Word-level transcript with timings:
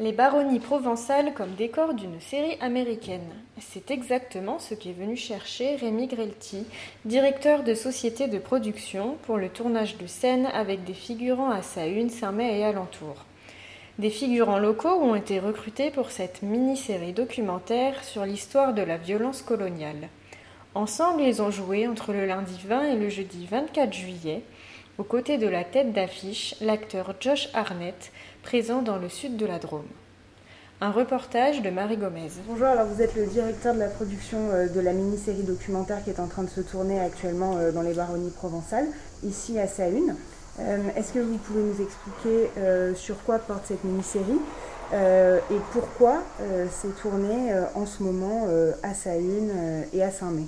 Les 0.00 0.10
baronnies 0.10 0.58
provençales 0.58 1.34
comme 1.34 1.54
décor 1.54 1.94
d'une 1.94 2.20
série 2.20 2.56
américaine. 2.60 3.32
C'est 3.60 3.92
exactement 3.92 4.58
ce 4.58 4.74
qu'est 4.74 4.92
venu 4.92 5.14
chercher 5.14 5.76
Rémi 5.76 6.08
Grelti, 6.08 6.66
directeur 7.04 7.62
de 7.62 7.74
société 7.74 8.26
de 8.26 8.40
production, 8.40 9.16
pour 9.22 9.36
le 9.36 9.48
tournage 9.48 9.96
de 9.96 10.08
scènes 10.08 10.46
avec 10.46 10.82
des 10.82 10.94
figurants 10.94 11.52
à 11.52 11.62
sa 11.62 11.86
une, 11.86 12.10
Saint-May 12.10 12.58
et 12.58 12.64
alentour. 12.64 13.24
Des 14.00 14.10
figurants 14.10 14.58
locaux 14.58 15.00
ont 15.00 15.14
été 15.14 15.38
recrutés 15.38 15.92
pour 15.92 16.10
cette 16.10 16.42
mini-série 16.42 17.12
documentaire 17.12 18.02
sur 18.02 18.24
l'histoire 18.24 18.74
de 18.74 18.82
la 18.82 18.96
violence 18.96 19.42
coloniale. 19.42 20.08
Ensemble, 20.74 21.22
ils 21.22 21.40
ont 21.40 21.52
joué 21.52 21.86
entre 21.86 22.12
le 22.12 22.26
lundi 22.26 22.58
20 22.66 22.82
et 22.82 22.96
le 22.96 23.10
jeudi 23.10 23.46
24 23.46 23.92
juillet, 23.92 24.42
aux 24.98 25.04
côtés 25.04 25.38
de 25.38 25.48
la 25.48 25.64
tête 25.64 25.92
d'affiche, 25.92 26.54
l'acteur 26.60 27.14
Josh 27.20 27.48
Arnett, 27.52 28.12
présent 28.42 28.82
dans 28.82 28.96
le 28.96 29.08
sud 29.08 29.36
de 29.36 29.46
la 29.46 29.58
Drôme. 29.58 29.88
Un 30.80 30.90
reportage 30.90 31.62
de 31.62 31.70
Marie 31.70 31.96
Gomez. 31.96 32.30
Bonjour, 32.46 32.66
alors 32.66 32.86
vous 32.86 33.00
êtes 33.02 33.14
le 33.16 33.26
directeur 33.26 33.74
de 33.74 33.78
la 33.78 33.88
production 33.88 34.38
euh, 34.50 34.68
de 34.68 34.80
la 34.80 34.92
mini-série 34.92 35.42
documentaire 35.42 36.02
qui 36.04 36.10
est 36.10 36.20
en 36.20 36.26
train 36.26 36.42
de 36.42 36.50
se 36.50 36.60
tourner 36.60 37.00
actuellement 37.00 37.56
euh, 37.56 37.72
dans 37.72 37.82
les 37.82 37.94
baronnies 37.94 38.30
provençales, 38.30 38.86
ici 39.24 39.58
à 39.58 39.66
Saune. 39.66 40.16
Euh, 40.60 40.78
Est-ce 40.96 41.12
que 41.12 41.20
vous 41.20 41.38
pouvez 41.38 41.62
nous 41.62 41.82
expliquer 41.82 42.50
sur 42.94 43.20
quoi 43.24 43.38
porte 43.38 43.66
cette 43.66 43.82
mini-série 43.82 44.38
et 44.92 45.60
pourquoi 45.72 46.22
c'est 46.70 46.94
tourné 47.00 47.52
en 47.74 47.86
ce 47.86 48.04
moment 48.04 48.46
à 48.84 48.94
Saune 48.94 49.50
et 49.92 50.04
à 50.04 50.12
Saint-Mé 50.12 50.44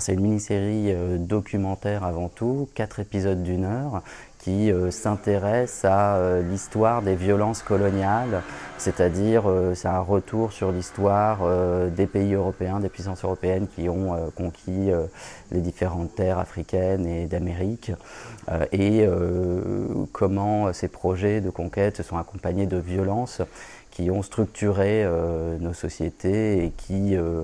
C'est 0.00 0.14
une 0.14 0.20
mini-série 0.20 0.92
euh, 0.92 1.18
documentaire 1.18 2.04
avant 2.04 2.28
tout, 2.28 2.68
quatre 2.74 3.00
épisodes 3.00 3.42
d'une 3.42 3.64
heure, 3.64 4.02
qui 4.38 4.72
euh, 4.72 4.90
s'intéresse 4.90 5.84
à 5.84 6.16
euh, 6.16 6.42
l'histoire 6.42 7.02
des 7.02 7.14
violences 7.14 7.62
coloniales, 7.62 8.42
c'est-à-dire 8.78 9.44
c'est 9.74 9.88
un 9.88 10.00
retour 10.00 10.52
sur 10.52 10.72
l'histoire 10.72 11.38
des 11.90 12.08
pays 12.08 12.34
européens, 12.34 12.80
des 12.80 12.88
puissances 12.88 13.22
européennes 13.22 13.68
qui 13.76 13.88
ont 13.88 14.16
conquis 14.34 14.90
les 15.52 15.60
différentes 15.60 16.16
terres 16.16 16.40
africaines 16.40 17.06
et 17.06 17.26
d'Amérique, 17.26 17.92
et 18.72 19.06
comment 20.10 20.72
ces 20.72 20.88
projets 20.88 21.40
de 21.40 21.50
conquête 21.50 21.98
se 21.98 22.02
sont 22.02 22.16
accompagnés 22.16 22.66
de 22.66 22.76
violences 22.76 23.40
qui 23.92 24.10
ont 24.10 24.22
structuré 24.22 25.04
euh, 25.04 25.58
nos 25.58 25.74
sociétés 25.74 26.64
et 26.64 26.70
qui 26.70 27.14
euh, 27.14 27.42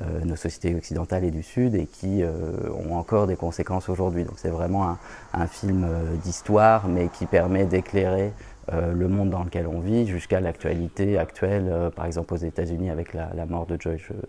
euh, 0.00 0.24
nos 0.24 0.34
sociétés 0.34 0.74
occidentales 0.74 1.24
et 1.24 1.30
du 1.30 1.42
Sud 1.42 1.74
et 1.74 1.86
qui 1.86 2.22
ont 2.24 2.96
encore 2.96 3.26
des 3.26 3.36
conséquences 3.36 3.88
aujourd'hui. 3.88 4.24
Donc 4.24 4.34
c'est 4.36 4.48
vraiment 4.48 4.96
un, 5.34 5.46
film 5.46 5.86
d'histoire, 6.24 6.88
mais 6.88 7.08
qui 7.08 7.26
permet 7.26 7.64
d'éclairer 7.64 8.32
euh, 8.72 8.92
le 8.92 9.08
monde 9.08 9.30
dans 9.30 9.42
lequel 9.42 9.66
on 9.66 9.80
vit 9.80 10.06
jusqu'à 10.06 10.40
l'actualité 10.40 11.18
actuelle, 11.18 11.66
euh, 11.68 11.90
par 11.90 12.06
exemple 12.06 12.34
aux 12.34 12.38
États-Unis 12.38 12.90
avec 12.90 13.14
la, 13.14 13.46
mort 13.46 13.66
de 13.66 13.76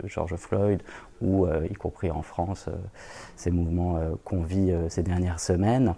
George, 0.04 0.34
Floyd, 0.36 0.82
ou 1.20 1.46
euh, 1.46 1.66
y 1.70 1.74
compris 1.74 2.10
en 2.10 2.22
France, 2.22 2.68
ces 3.36 3.50
mouvements 3.50 3.98
qu'on 4.24 4.42
vit 4.42 4.74
ces 4.88 5.02
dernières 5.02 5.38
semaines. 5.38 5.94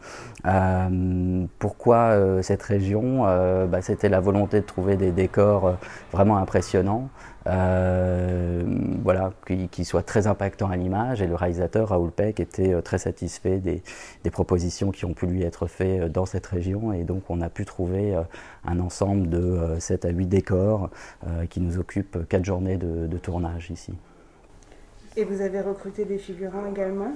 Pourquoi 1.59 2.43
cette 2.43 2.63
région? 2.63 3.23
Bah, 3.67 3.81
C'était 3.81 4.09
la 4.09 4.21
volonté 4.21 4.61
de 4.61 4.67
trouver 4.67 4.97
des 4.97 5.13
décors 5.13 5.77
vraiment 6.13 6.37
impressionnants. 6.37 7.09
Euh, 7.47 8.63
voilà, 9.03 9.33
qui, 9.71 9.85
soient 9.85 10.03
très 10.03 10.27
impactants 10.27 10.71
à 10.71 10.77
l'image. 10.77 11.21
Et 11.21 11.27
le 11.27 11.35
réalisateur 11.35 11.91
Raoul 11.91 12.11
Peck 12.11 12.41
était 12.41 12.73
euh, 12.73 12.81
très 12.81 12.99
satisfait 12.99 13.59
des, 13.59 13.83
propositions 14.31 14.91
qui 14.91 15.05
ont 15.05 15.13
pu 15.13 15.27
lui 15.27 15.43
être 15.43 15.67
faites 15.67 16.03
euh, 16.03 16.09
dans 16.09 16.25
cette 16.25 16.47
région. 16.47 16.93
Et 16.93 17.05
donc 17.05 17.25
on 17.29 17.41
a 17.41 17.51
pu 17.51 17.65
trouver 17.65 18.15
un 18.65 18.81
ensemble 18.81 19.29
de 19.29 19.39
euh, 19.39 19.79
7 19.79 20.07
à 20.07 20.11
8 20.11 20.27
décors 20.27 20.91
qui 21.51 21.61
nous 21.61 21.79
occupent 21.79 22.27
4 22.29 22.45
journées 22.45 22.77
de 22.77 23.19
tournage 23.19 23.71
ici. 23.71 23.93
Et 25.17 25.25
vous 25.25 25.41
avez 25.41 25.61
recruté 25.61 26.05
des 26.05 26.19
figurants 26.19 26.67
également? 26.69 27.13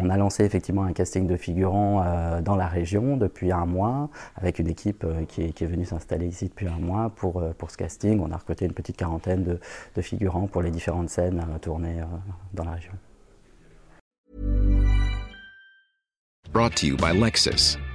On 0.00 0.10
a 0.10 0.16
lancé 0.16 0.44
effectivement 0.44 0.84
un 0.84 0.92
casting 0.92 1.26
de 1.26 1.36
figurants 1.36 2.04
euh, 2.04 2.40
dans 2.40 2.54
la 2.54 2.68
région 2.68 3.16
depuis 3.16 3.50
un 3.50 3.66
mois, 3.66 4.10
avec 4.36 4.60
une 4.60 4.68
équipe 4.68 5.02
euh, 5.04 5.24
qui, 5.24 5.42
est, 5.42 5.62
venue 5.66 5.84
s'installer 5.84 6.26
ici 6.26 6.48
depuis 6.48 6.68
un 6.68 6.78
mois 6.78 7.10
pour, 7.16 7.40
euh, 7.40 7.52
pour 7.58 7.72
ce 7.72 7.76
casting. 7.76 8.20
On 8.20 8.30
a 8.30 8.36
recruté 8.36 8.64
une 8.64 8.72
petite 8.72 8.96
quarantaine 8.96 9.42
de, 9.44 10.02
figurants 10.02 10.46
pour 10.46 10.62
les 10.62 10.70
différentes 10.70 11.10
scènes 11.10 11.44
tournées 11.60 12.00
dans 12.54 12.64
la 12.64 12.70
région. 12.70 12.92